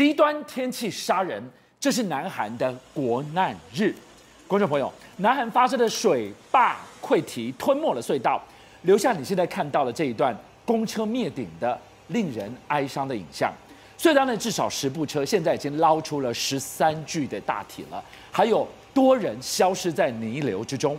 [0.00, 1.42] 极端天气杀人，
[1.78, 3.94] 这是南韩的国难日。
[4.48, 8.42] 观众朋友，南韩发生的水坝溃堤吞没了隧道，
[8.84, 10.34] 留下你现在看到的这一段
[10.64, 13.52] 公车灭顶的令人哀伤的影像。
[13.98, 20.96] 隧道内至少十部车，现在已经捞出了十三具的大体了，还有多人消失在泥流之中。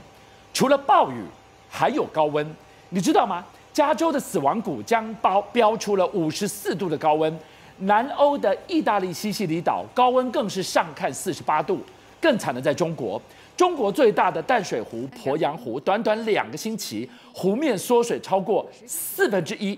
[0.54, 1.24] 除了暴雨，
[1.68, 2.48] 还有高温，
[2.90, 3.44] 你知道吗？
[3.74, 7.36] 加州的死亡谷将包飙出了五十四度的高温，
[7.82, 11.80] 南欧的意大利西西里岛高温更是上看四十八度。
[12.20, 13.20] 更惨的在中国，
[13.58, 19.78] 中国最大的淡水湖鄱阳湖，短短两个星期，湖面缩水超过四分之一。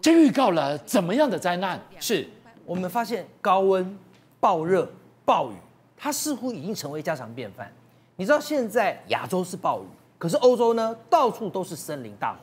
[0.00, 1.80] 这预告了怎么样的灾难？
[2.00, 2.26] 是。
[2.66, 3.96] 我们发现高温、
[4.40, 4.90] 暴热、
[5.24, 5.54] 暴雨，
[5.96, 7.72] 它似乎已经成为家常便饭。
[8.16, 9.86] 你知道现在亚洲是暴雨，
[10.18, 12.40] 可是欧洲呢，到处都是森林大火。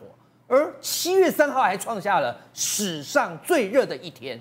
[0.48, 4.39] 而七月三号还创下了史上最热的一天，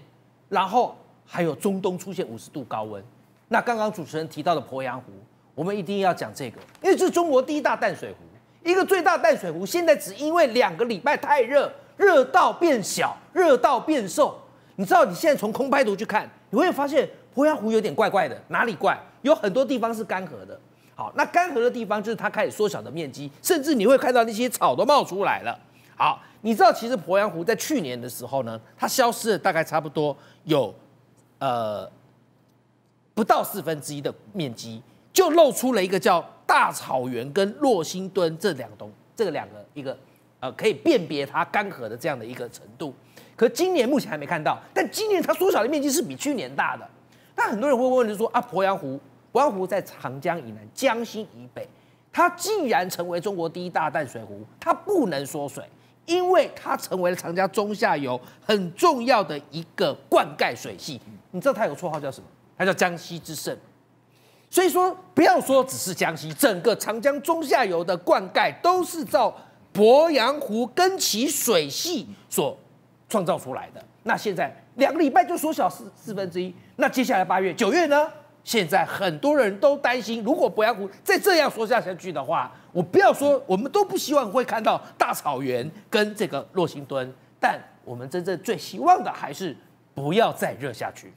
[0.48, 3.02] 然后还有中东出现五十度高温。
[3.48, 5.12] 那刚刚主持人提到的鄱阳湖，
[5.54, 14.36] 我们一定要讲这个，因为这是中国第一大淡水湖，一个最大淡水湖，现在只因为两个礼拜太热，热到变小，热到变瘦。
[14.76, 18.98] 你知道，你现在从空拍图去看，你会发现鄱阳湖有点怪怪的，哪里怪？
[19.22, 20.58] 有很多地方是干涸的。
[20.96, 25.58] 好，那干涸的地方就是它开始缩小的面积，甚至你会看到那些草都冒出来了。
[25.96, 30.74] 好，你知道其实鄱阳湖在去年的时候呢，它消失了大概差不多有
[31.38, 31.90] 呃
[33.14, 39.96] 不到四分之一的面积，就露出了一个叫大草原跟洛辛墩这两东这两个一个
[40.40, 42.92] 呃可以辨别它干涸的这样的一个程度。
[43.36, 46.88] 可今年目前还没看到，但今年它缩小的面积是比去年大的。
[47.36, 49.00] 那很多人会问，就说啊，鄱阳湖，
[49.32, 51.68] 鄱阳湖在长江以南，江心以北，
[52.12, 55.64] 它既然成为中国第一大淡水湖，它不能缩水，
[56.06, 61.00] 因为它成为了长江中下游很重要的一个灌溉水系。
[61.30, 62.26] 你知道它有绰号叫什么？
[62.56, 63.58] 它叫江西之肾。
[64.50, 69.34] 所以说，不要说只是江西，整个长江中下游的灌溉都是照
[69.72, 72.56] 鄱阳湖跟其水系所。
[73.06, 73.84] 创造出来的。
[74.04, 78.10] 那现在两个礼拜就缩小四四分之一，那接下来八月、九月呢？
[78.44, 87.10] 现在很多人都担心，如果鄱阳湖再这样说下下去的话，我不要说，我们都不希望会看到大草原跟这个洛辛敦，
[87.40, 89.56] 但我们真正最希望的还是
[89.94, 91.10] 不要再热下去。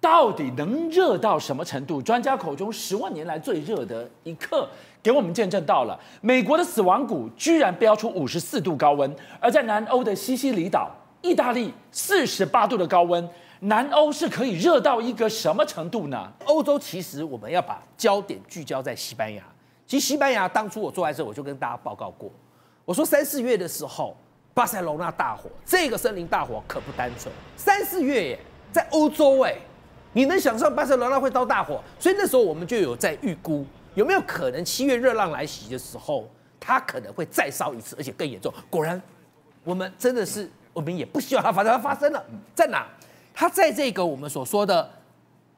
[0.00, 2.02] 到底能热到什么程度？
[2.02, 4.68] 专家口中十万年来最热的一刻，
[5.02, 10.90] 给我们见证到了美国的死亡谷居然飙出五十四度高温，而在南欧的西西里岛。
[11.22, 13.26] 意大利四十八度的高温，
[13.66, 16.30] 南欧是可以热到一个什么程度呢？
[16.44, 19.42] 欧洲其实我们要把焦点聚焦在西班牙。
[19.86, 22.30] 其实西班牙当初我坐在这，我就跟大家报告过，
[22.84, 24.14] 我说三四月的时候，
[24.52, 27.32] 巴塞罗那大火，这个森林大火可不单纯。
[27.56, 28.38] 三四月耶，
[28.70, 29.54] 在欧洲哎，
[30.12, 31.82] 你能想象巴塞罗那会遭大火？
[31.98, 33.64] 所以那时候我们就有在预估，
[33.94, 36.28] 有没有可能七月热浪来袭的时候，
[36.60, 38.52] 它可能会再烧一次，而且更严重。
[38.68, 39.00] 果然，
[39.64, 40.50] 我们真的是。
[40.74, 42.20] 我们也不希望它发生，它发生了，
[42.52, 42.84] 在哪？
[43.34, 44.88] 它在这个我们所说的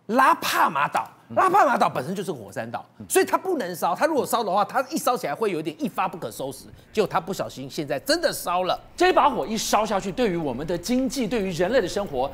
[0.06, 1.09] 拉帕马岛。
[1.31, 3.97] 拉帕马岛本身就是火山岛，所以它不能烧。
[3.97, 6.66] 它如果烧的话，它一烧起来会有点一发不可收拾。
[6.92, 8.81] 结果它不小心，现在真的烧了。
[8.97, 12.31] 这把火一烧下去，对于我们的经济，对于人类的生活，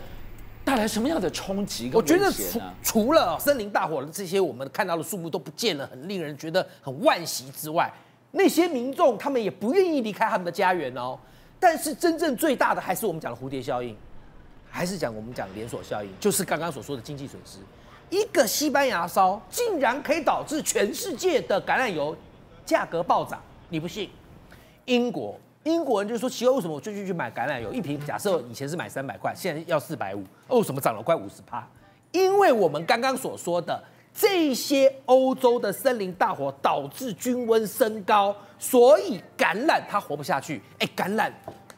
[0.62, 1.90] 带来什么样的冲击？
[1.94, 7.90] 我觉得除除了森林大火的这些我们看到的树木都不见了，很令人觉得很惋惜之外，
[8.32, 11.18] 那些民众他们也不愿意离开他们的家园哦。
[11.58, 13.96] 但是真正最大的还是我们讲的蝴蝶效应，
[14.74, 17.58] 还是讲我们讲连锁效应，就是刚刚所说的经济损失。
[18.08, 22.16] 一个西班牙烧竟然可以导致全世界的橄榄油
[22.64, 23.38] 价格暴涨，
[23.68, 24.08] 你不信？
[24.86, 31.68] 英国英国人就说奇怪，为什么我最近去买橄榄油一瓶，假设以前是买三百块，现在要四百五，为什么涨了快五十趴？
[32.10, 33.84] 因为我们刚刚所说的。
[34.14, 40.60] 这些欧洲的森林大火导致均温升高，所以橄榄它活不下去。
[40.78, 41.32] 哎，橄榄，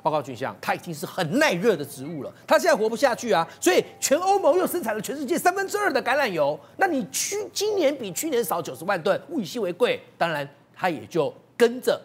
[0.04, 3.48] 报告军相，它已经是很耐热的植物了，它现在活不下去啊。
[3.58, 10.46] 所以全欧盟又生产了全世界三分之二的橄榄油，那你去今年比去年少九十万吨，物以稀为贵，当然
[10.76, 11.98] 它也就跟着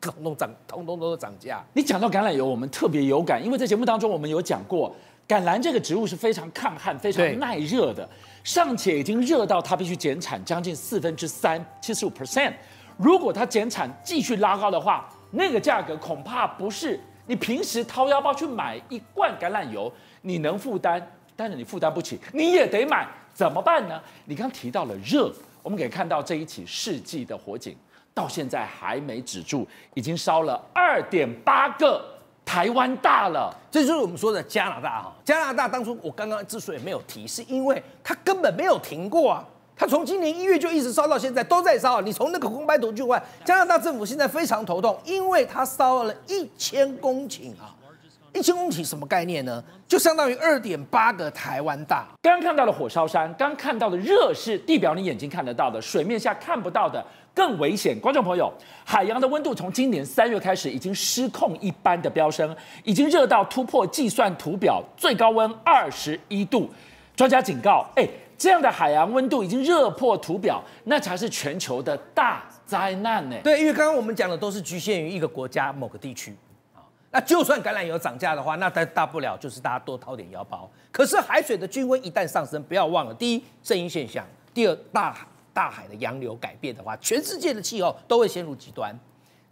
[0.00, 1.64] 通通涨，通通都涨价。
[1.74, 4.92] 你讲到橄榄油，我们特别有感，因为在节目当中我们有讲过。
[5.26, 8.06] 橄榄这个植物是非常抗旱、非常耐热的，
[8.42, 12.52] 尚且已经热到它必须减产将近四分之三，七十五 percent。
[12.98, 19.92] 如果它减产继续拉高的话，那个价格恐怕不是你平时掏腰包去买一罐橄榄油
[20.22, 21.00] 你能负担，
[21.34, 24.00] 但是你负担不起，你也得买，怎么办呢？
[24.26, 25.32] 你刚提到了热，
[25.62, 27.76] 我们可以看到这一起世纪的火警
[28.12, 32.04] 到现在还没止住，已经烧了二点八个
[32.44, 33.54] 台湾大了。
[33.70, 35.12] 这就是我们说的加拿大哈。
[35.24, 39.44] 加拿大当初我刚刚之所以没有提，是因为它根本没有停过啊。
[39.76, 42.00] 它从今年一月就一直烧到现在，都在烧。
[42.00, 47.74] 你从那个空白图就看，加拿大政府现在非常头痛，因为它烧了一千公顷啊。
[48.32, 49.62] 一千公顷什么概念呢？
[49.86, 52.04] 就相当于二点八个台湾大。
[52.20, 57.96] 刚刚看到的火烧山，刚看到的热是地表你眼睛看得到的，水面下看不到的更危险。
[58.00, 58.52] 观众朋友，
[58.84, 66.68] 海洋的温度从今年三月开始已经失控一般的飙升，已经热到突破计算图表最高温二十一度。
[67.14, 68.04] 专家警告，哎，
[68.44, 73.36] 这样的海洋温度已经热破图表，那才是全球的大灾难呢。
[73.42, 76.36] 对，因为刚刚我们讲的都是局限于一个国家某个地区。
[76.74, 80.70] 啊那就算橄榄油涨价的话，那大大不了就是大家多掏点腰包。
[80.92, 85.16] 可是海水的均温一旦上升，不要忘了，第一，声音现象；第二，大
[85.54, 88.94] 大海的洋流改变的话，全世界的气候都会陷入极端。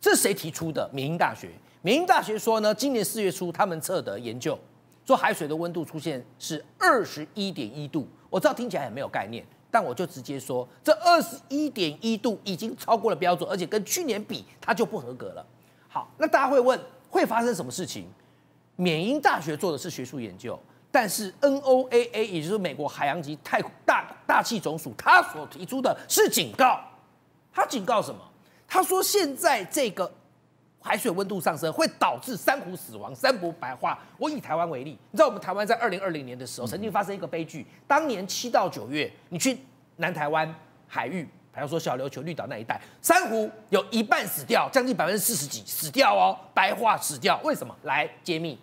[0.02, 0.86] 这谁提出的？
[0.92, 1.48] 缅因大学。
[1.80, 4.58] 缅因大学说呢，今年四月初他们测得研究，
[5.06, 8.06] 说海水的温度出现是二十一点一度。
[8.32, 15.46] 我知道听起来很没有概念，但我就直接说，这二十一点一度已经超过了标准，而且跟去年比，它就不合格了。
[15.88, 16.80] 好，那大家会问。
[17.10, 18.06] 会发生什么事情？
[18.74, 20.58] 缅因大学做的是学术研究，
[20.90, 26.80] 但是 NOAA 也就是美国海洋及太大大气总署，他所提出的是警告。
[27.52, 28.18] 他警告什么？
[28.66, 30.10] 他说现在这个
[30.82, 33.98] 海水温度上升会导致珊瑚死亡、珊瑚白化。
[34.18, 39.58] 我以台湾为例，你知道我们台湾在二零二零年的时候曾经发生一个悲剧，当年七到九月，你去
[39.96, 40.54] 南台湾
[40.86, 41.26] 海域。
[41.54, 47.38] 比方说小琉球绿岛那一带，珊瑚有一半死掉，将近百分之四十几死掉哦，白化死掉。
[47.44, 47.76] 为什么？
[47.82, 48.58] 来揭秘，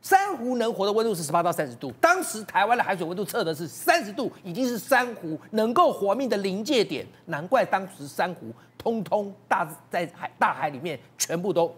[0.00, 1.92] 珊瑚能活的温度是十八到三十度。
[2.00, 7.06] 当时台湾的海水温度测的是三十度，已经是珊瑚能够活命的临界点。
[7.26, 8.50] 难怪当时珊瑚
[8.84, 11.74] 通通大在海大海里面全部都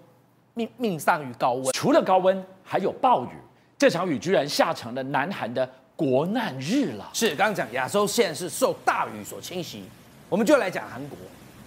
[0.54, 1.72] 命命丧于高温。
[1.72, 3.28] 除了高温，还有暴雨。
[3.78, 7.08] 这场雨居然下成了南韩的国难日了。
[7.12, 9.84] 是，刚刚讲亚洲现在是受大雨所侵袭。
[10.28, 11.16] 我们就来讲韩国，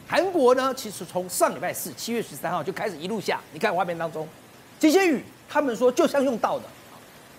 [0.06, 4.28] 韩国呢，其实从上礼拜四七月十三号就开始一路下，你看画面当中
[4.78, 6.66] 这些雨，他们说就像用到的，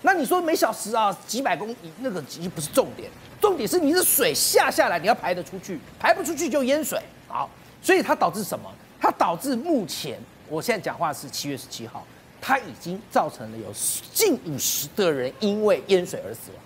[0.01, 7.49] 那你说每小时啊几百公里，那个其实不是重点，重点是你的水下下来，你要排得出去，排不出去就淹水，好，
[7.81, 8.71] 所以它导致什么？
[8.99, 12.05] 它导致目前我现在讲话是七月十七号，
[12.39, 13.73] 它已经造成了有
[14.13, 16.59] 近五十的人因为淹水而死亡。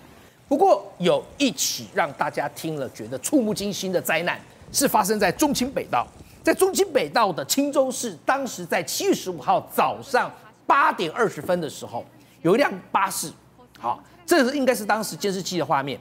[0.46, 4.38] 不过有一起让大家听了觉得触目惊心的灾难，
[4.70, 6.06] 是发生在中清北道，
[6.42, 10.30] 在中清北道的青州市，当时在七月十五号早上
[10.66, 12.04] 八点二十分的时候，
[12.42, 13.32] 有一辆巴士，
[13.78, 15.98] 好，这是应该是当时监视器的画面，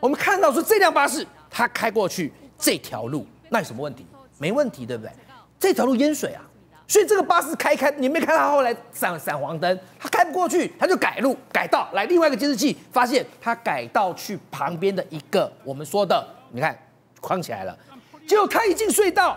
[0.00, 4.04] 我们看到说这辆巴士它开过去这条路，那有什么问题？
[4.38, 5.12] 没问题，对不对？
[5.58, 6.42] 这条路淹水啊。
[6.88, 16.78] 所以这个巴士开开，你没看到后来闪闪黄灯，他开不过去，他就改路改道，来另外一个监视器发现他改道去旁边的一个我们说的，你看
[17.20, 17.76] 框起来了，
[18.24, 19.36] 结果他一进隧道，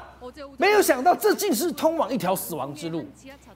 [0.60, 3.04] 没有想到这竟是通往一条死亡之路，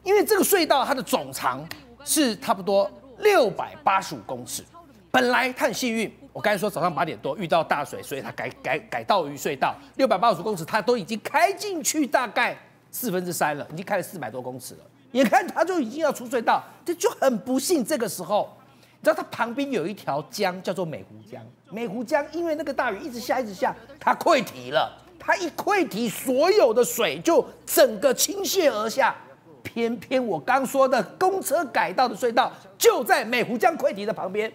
[0.03, 1.63] 因为这个隧道它的总长
[2.03, 4.63] 是差不多六百八十五公尺，
[5.11, 12.57] 本来他很幸运，我刚才说早上八点多遇到大水，所以他改改改道于隧道，六百八十公尺他都已经开进去大概。
[12.95, 14.81] 四分之三了，已经开了四百多公尺了。
[15.13, 17.83] 眼看他就已经要出隧道，这就很不幸。
[17.83, 18.55] 这个时候，
[18.99, 21.41] 你知道它旁边有一条江，叫做美湖江。
[21.71, 24.95] 美湖江因为那个大雨一直下，一直下，它溃堤了。
[25.17, 29.15] 它一溃堤，所有的水就整个倾泻而下。
[29.63, 34.53] 偏偏我刚说的公车改道的隧道就在美湖江溃堤的旁边，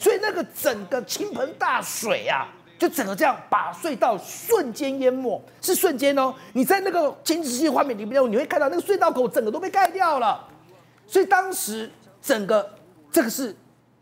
[0.00, 2.48] 所以那个整个倾盆大水啊。
[2.80, 6.34] 就整个这样把隧道瞬间淹没，是瞬间哦。
[6.54, 10.48] 你在那个监视器画面里面，你会看到那个隧道口整个都被盖掉了。
[11.06, 11.90] 所以当时
[12.22, 12.66] 整个
[13.12, 13.54] 这个是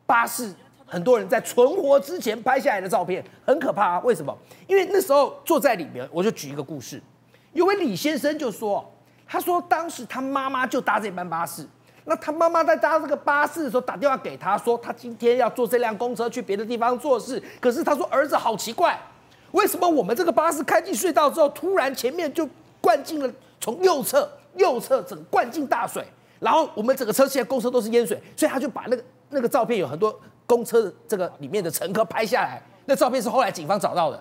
[0.06, 0.54] 巴士，
[0.86, 4.00] 很多人在存活之前拍下来的照片，很可怕啊。
[4.04, 4.32] 为什么？
[4.68, 7.02] 因为那时候坐在里面，我就举一个故事，
[7.54, 8.88] 有位李先生就说，
[9.26, 11.66] 他说当时他妈妈就搭这班巴士。
[12.08, 17.40] 那他妈妈在搭这个巴士的时候打电话给他说，他今天要坐这辆公车去别的地方做事。
[17.60, 18.98] 可是他说儿子好奇怪，
[19.50, 22.48] 为什么我们这个巴士开进隧道之后，突然前面就
[22.80, 26.02] 灌进了从右侧右侧整个灌进大水，
[26.40, 34.18] 然后我们整个车现在公车都是淹水，所以他就把那个那个照片有很多公车的这个里面的乘客拍下来，那照片是后来警方找到的。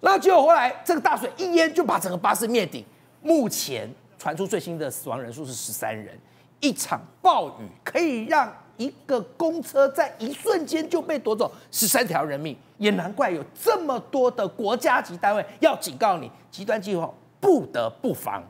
[0.00, 2.84] 那结果后来这个大水一淹就把整个巴士灭顶，
[3.22, 6.14] 目前传出最新的死亡人数是十三人。
[6.62, 18.40] 一场暴雨可以让一个公车在一瞬间就被夺走十三条人命，也难怪有这么多的国家级单位要警告你，极端气候不得不防。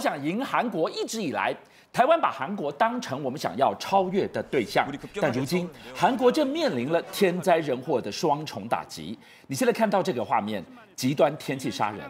[0.00, 0.90] 想赢韩国。
[0.90, 1.54] 一直以来，
[1.92, 4.88] 台湾把韩国当成我们想要超越的对象，
[5.20, 9.18] 但如今韩国正面临了天灾人祸的双重打击。
[9.46, 10.64] 你现在看到这个画面。
[10.96, 12.00] 极端天气杀人，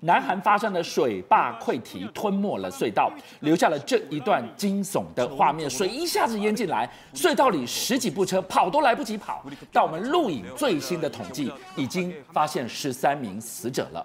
[0.00, 3.08] 南韩发生的水坝溃堤吞没了隧道，
[3.42, 5.70] 留下了这一段惊悚的画面。
[5.70, 9.44] 水一下子淹进来，隧道里十几部车跑都来不及跑。
[9.70, 14.04] 但我们录影最新的统计，已经发现十三名死者了。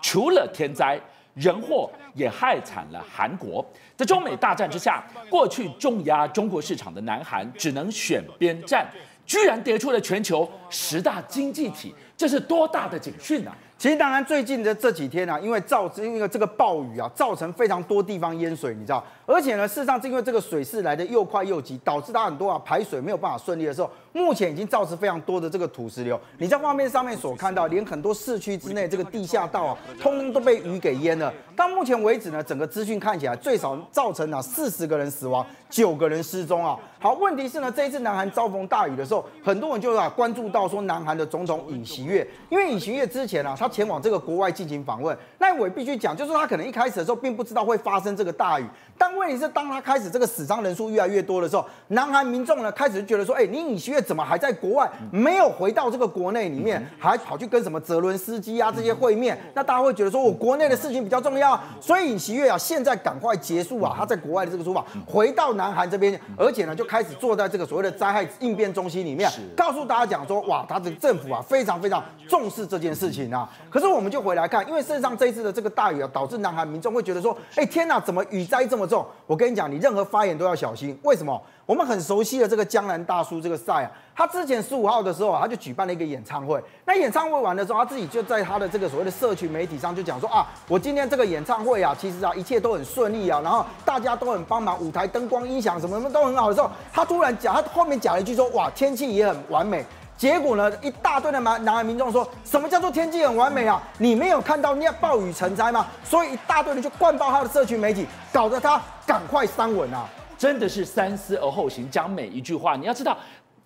[0.00, 0.98] 除了天灾，
[1.34, 3.64] 人祸也害惨了韩国。
[3.96, 8.86] 在中美大战之下，过去重压中国市场的南韩只能选边站，
[9.24, 13.52] 居然跌出了全球十大经济体，这是多大的警讯啊！
[13.76, 19.04] 其实当然，最近的这几天啊，因为造因为这个暴雨啊，造成非常多地方淹水，你知道。
[19.26, 26.20] 而且呢，事实上是因为这个水势来的又快又急，导致它很多啊排水没有办法顺利的时候，目前已经造成非常多的这个土石流。
[26.38, 31.34] 你在画面上面所看到，连很多市区之内这个地下道啊，通通都被雨给淹了。
[31.56, 36.78] 到目前为止呢，整个资讯看起来最少造成了四十个人死亡，九个人失踪啊。
[37.00, 48.64] 好，问题是呢，这一次南韩遭逢大雨的时候，很多人就啊关注到说，南韩的总统尹锡悦，因为尹锡悦之前啊，他前往这个国外进行访问，那我也必须讲，就是他可能一开始的时候并不知道会发生这个大雨，
[48.96, 59.38] 但问题是当他开始这个死伤人数越来越多的时候，南韩民众呢开始就觉得说，哎，你尹锡悦怎么还在国外，没有回到这个国内里面，还跑去跟什么泽伦斯基啊这些会面？
[59.54, 71.91] 那大家会觉得说我国内的事情比较重要，所以尹锡悦啊现在赶快结束啊他在国外的这个说法，回到南韩这边，而且呢就开始坐在这个所谓的灾害应变中心里面，告诉大家讲说，哇，他的政府啊非常非常
[72.28, 73.48] 重视这件事情啊。
[73.68, 79.04] 可是我们就回来看，因为事实上这一次的这个大雨啊，导致南韩民众会觉得说，哎，天哪，怎么雨灾这么重？
[79.26, 80.96] 我跟你讲，你任何发言都要小心。
[81.02, 81.40] 为什么？
[81.64, 86.60] 我们很熟悉的这个江南大叔这个赛啊，他之前十五号的时候啊，他就举办了一个演唱会。
[86.84, 99.84] 那演唱会完的时候，他自己就在他的这个所谓的社群媒体上就讲说啊，我今天这个演唱会啊，其实啊一切都很顺利啊，然后大家都很帮忙，舞台灯光音响什么什么都很好的时候，他突然讲，他后面讲了一句说，哇，天气也很完美。
[100.22, 103.82] 结果呢，一大堆的南南韩民众说什么叫做天气很完美啊？
[103.98, 105.84] 你没有看到那暴雨成灾吗？
[106.04, 110.08] 所以一大堆人就灌爆他的社群媒体，搞得他赶快删文啊！
[110.38, 113.18] 真的是三思而后行，讲每一句话，你要知道，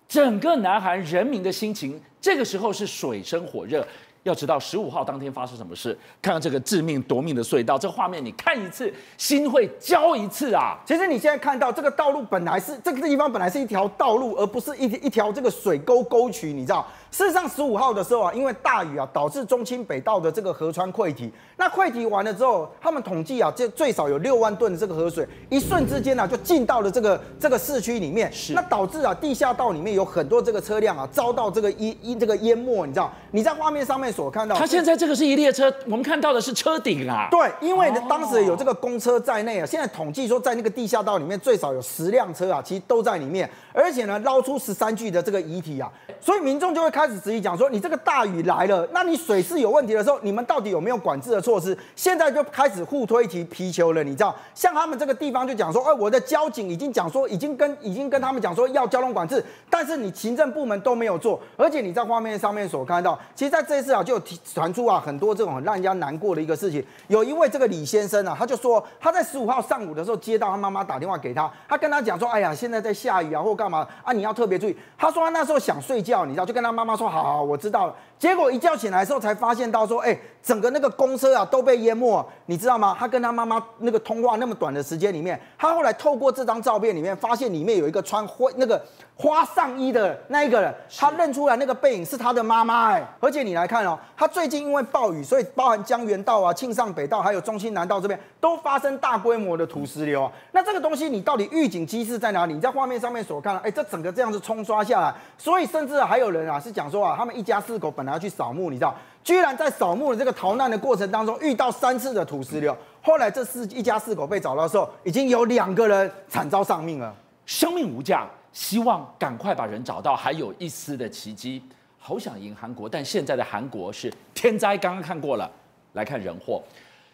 [0.07, 3.87] 整个南韩人民的心情，这个时候是水深火热。
[4.27, 10.77] 要知道十五号当天发生什么事，看看这个致命夺命的隧道，这画面你看一次，心会焦一次啊！
[10.85, 16.85] 其实你现在看到这个道路本来是这个地方本来是一条道路，而不是一一条这个水沟沟渠，你知道？
[17.09, 21.31] 事实上，十五号的时候啊，因为大雨啊，导致中清北道的这个河川溃堤。
[21.55, 28.31] 那溃堤完了之后，他们统计啊，这最少有六万吨的这个河水，一瞬之间呢、啊，就进到了这个这个市区里面。
[28.31, 28.53] 是。
[28.53, 32.85] 那导致啊，地下道里面有很多这个车辆啊，遭到这个淹淹这个淹没。
[32.85, 33.11] 你知道？
[33.31, 37.27] 你在画面上面所看到，他现在这个是一列车，我们看到的是车顶啊。
[37.31, 51.77] 对，因为呢，当时有这个公车在内啊，现在统计说，在那个地下道里面最少有十辆车啊，其实都在里面，而且呢，捞出十三具的这个遗体啊，所以民众就会开始质疑讲说，你这个大雨来了，那你水势有问题的时候，你们到底有没有管制的措施？
[51.95, 54.35] 现在就开始互推提皮球了，你知道？
[54.55, 66.83] 像他们这个地方就讲说，哎，我的交警已经讲说，已经跟已经跟他们讲说要交通管制，但是你行政部门都没有做，而且你在画面上面所看到，其实在这一次啊，就有传出啊很多这种很让人家难过的一个事情。
[67.09, 74.75] 有一位这个李先生啊，他就说他在十五号上午的时候接到他妈妈打电话给他，他跟他讲说，哎呀，现在在下雨啊，或干嘛啊，你要特别注意。
[74.97, 77.95] 他说他那时候想睡觉，你知道，就跟他妈妈说，好好，我知道了。
[78.17, 82.95] 结果一觉醒来的时候，才发现到说，哎，整个那个公车啊都被淹没，你知道吗？
[82.97, 88.83] 他跟他妈妈那个通话那么短的时间里面，他后来透过这张照片里面，发现里面有一个穿灰那个
[89.15, 100.27] 花上衣的那一个人，他认出来那个背影是他的妈妈，哎，而且你来看哦，他最近因为暴雨，所以包含江原道啊、庆尚北道还有中清南道这边都发生大规模的土石流。
[100.53, 102.55] 那这个东西你到底预警机制在哪里？
[102.55, 112.77] 你在画面上面所看到，哎，这整个这样子冲刷下来，所以甚至还有人啊是讲说啊，他们一家四口本来要去扫墓，你知道，居然在扫墓的这个逃难的过程当中遇到三次的土石流。
[113.01, 117.11] 后来这四一家四口被找到的时候，已经有两个人惨遭丧命了。
[117.47, 121.63] 生命无价，希望赶快把人找到，还有一丝的奇迹。
[121.97, 125.49] 好想赢韩国，但现在的韩国是天灾，刚刚看过了，
[125.93, 126.61] 来看人祸。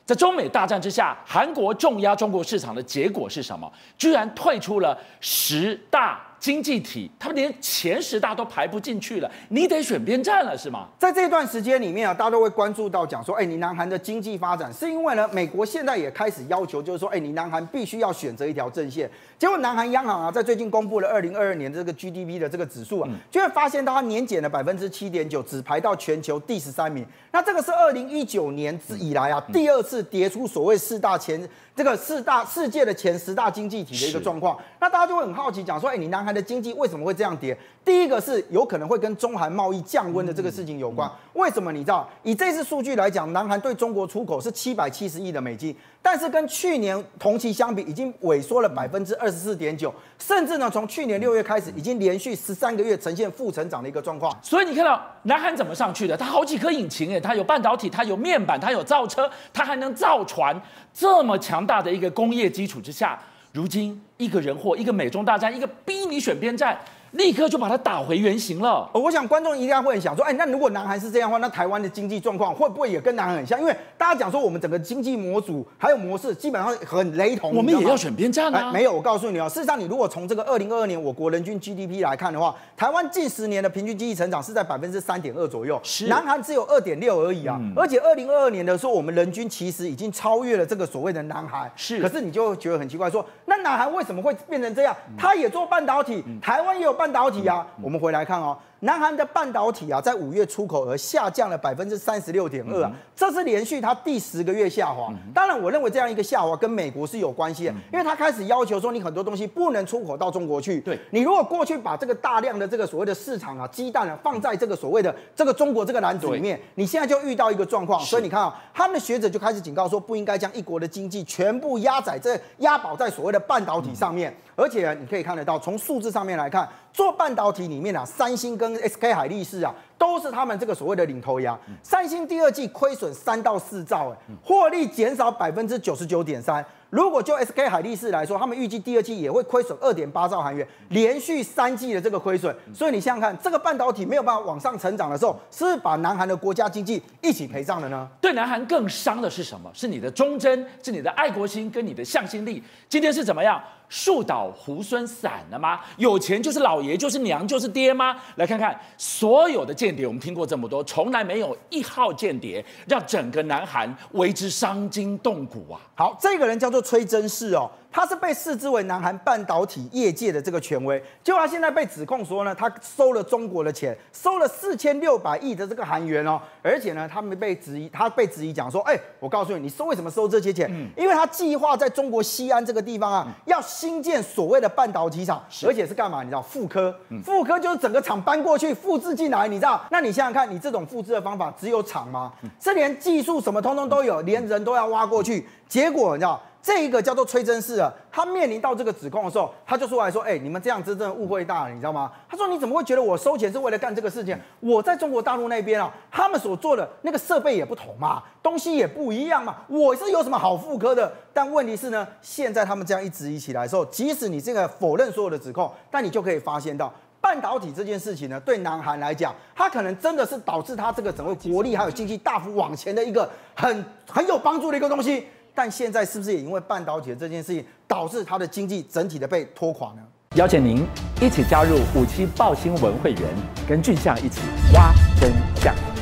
[0.06, 3.72] 在中美大战之下，韩国重压中国市场的结果是什么？
[3.98, 6.20] 居然退出了十大。
[6.44, 10.90] 经济体，他们连前十大都排不进去了，你得选边站了，是吗？
[11.00, 19.10] 在这段时间里面啊，大家都会关注到讲说，哎，你南韩的经济发展，是因为呢，美国现在也开始要求，就是说，哎，你南韩必须要选择一条正线。
[19.40, 27.06] 结果，南韩央行啊，在最近公布了二零二二年这个 GDP 的这个指数啊，就会发现到它年减了百分之七点九，只排到全球第十三名。
[27.32, 31.42] 那这个是二零一九年之以来啊，第二次跌出所谓四大前
[31.76, 34.60] 这个四大世界的前十大经济体的一个状况。
[34.80, 37.58] 那大家就会很好奇，讲说，哎，你南韩的经济为什么会这样跌？
[37.86, 41.10] 第一个是有可能会跟中韩贸易降温的这个事情有关。
[41.34, 41.72] 为什么？
[41.72, 54.34] 你知道，以这次数据来讲，南韩对中国出口是七百七十亿的美金，但是跟去年同期相比，已经萎缩了百分之二十四点九，甚至呢，从去年六月开始，已经连续十三个月呈现负成长的一个状况。
[54.42, 56.16] 所以你看到南韩怎么上去的？
[56.16, 60.56] 它好几颗引擎，诶，它有半导体，它有面板，它有造车，它还能造船，
[60.94, 63.20] 这么强大的一个工业基础之下，
[63.52, 66.80] 如今一个人祸，一个美中大战，一个逼你选边站。
[67.14, 68.90] 立刻就把它打回原形了。
[68.94, 73.60] 我想观众一定会想说，哎，那如果南韩是这样的话，那台湾的经济状况会不会也跟南韩很像？
[73.60, 77.56] 因为大家讲说我们整个经济模组还有模式基本上很雷同。
[77.56, 78.72] 我们也要选边站啊？
[78.72, 87.58] 没有，我告诉你哦，事实上你如果从这个二零二二年我国人均 GDP 来看的话，台湾近十年的平均经济成长是在百分之三点二左右，是南韩只有二点六而已啊。
[87.60, 91.72] 嗯、而且二零二二年的时候，我们人均其实已经超越了这个所谓的南韩。
[91.76, 94.96] 是，可是你就觉得很奇怪说，说那南韩为什么会变成这样？
[95.18, 97.66] 他也做半导体，台湾也有半导体啊。
[97.82, 98.58] 我们回来看哦。
[98.84, 105.08] 南韩的半导体啊，在五月出口额下降了百分之三十六点二啊，这是连续它第十个月下滑。
[105.34, 110.82] 当然，我认为这样一个下滑跟美国是有关系的，因为它开始要求说你很多东西不能出口到中国去。
[110.82, 118.02] 对，你如果过去把这个大量的这个所谓的市场啊，鸡蛋啊放在这个所谓的这个中国这个篮子里面，你现在就遇到一个状况。
[118.02, 124.36] 所以你看啊，他们的学者就开始警告说，不应该将一国的经济全部压在这押宝在所谓的半导体上面。
[124.56, 131.60] 而且你可以看得到，从数字上面来看，做半导体里面啊，三星跟 SK 海力士啊，都是他们这个所谓的领头羊。
[131.82, 136.64] 三星第二季亏损三到四兆，哎，获利减少百分之九十九点三。
[136.94, 142.56] 如果就 SK 海力士来说，他们预计第二季也会亏损二点八兆韩元，连续三季的这个亏损。
[142.72, 148.08] 所以你想想看，这个半导体没有办法往上成长的时候，是把南韩的国家经济一起陪葬了呢？
[148.22, 149.72] 对南韩更伤的是什么？
[149.74, 152.62] 是你的忠贞，是你的爱国心跟你的向心力。
[152.88, 153.60] 今天是怎么样？
[153.90, 155.80] 树倒猢狲散了吗？
[155.98, 158.16] 有钱就是老爷，就是娘，就是爹吗？
[158.38, 165.80] 来看看所有的间谍，我们听过这么多，从来没有一号间谍让整个南韩为之伤筋动骨啊！
[165.96, 167.72] 好，这个人叫做崔真士哦。
[167.96, 180.68] 他是被视之为南韩半导体业界的这个权威，结果他现在被指控说呢，他收了中国的钱，收了四千六百亿的这个韩元哦，而且呢，他们被质疑，他被质疑讲说，哎，我告诉你，你收为什么收这些钱？
[180.72, 186.24] 嗯，因为他计划在中国西安这个地方啊，要新建所谓的半导体厂，而且是干嘛？
[186.24, 186.92] 你知道，复科，
[187.24, 189.80] 复刻就是整个厂搬过去复制进来，你知道？
[189.92, 192.34] 那你想想看，你这种复制的方法只有厂吗？
[192.60, 196.42] 这连技术什么通通都有，连人都要挖过去，结果你知道？
[196.64, 204.40] 这一个叫做崔真士啊，他面临到这个指控的时候，他就出来说：“哎，你们这样真正误会大了，你知道吗？”他说：“你怎么会觉得我收钱是为了干这个事情？
[204.62, 211.14] 我在中国大陆那边啊，他们所做的那个设备也不同嘛，东西也不一样嘛，我是有什么好复刻的？
[211.34, 230.02] 但问题是呢，现在他们这样一质疑起来的时候，即使你这个否认所有的指控，但你就可以发现到半导体这件事情呢，对南韩来讲，它可能真的是导致它这个整个国力还有经济大幅往前的一个很很有帮助的一个东西。”但现在是不是也因为半导体的这件事情，导致它的经济整体的被拖垮呢？
[230.36, 230.84] 邀请您
[231.22, 233.22] 一起加入五七报新闻会员，
[233.68, 234.42] 跟俊相一起
[234.74, 235.93] 挖真相。